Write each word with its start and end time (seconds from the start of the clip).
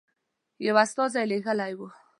یو 0.65 0.75
استازی 0.83 1.23
لېږلی 1.31 1.73
وو. 1.77 1.87